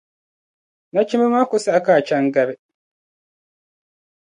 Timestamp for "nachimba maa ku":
0.93-1.57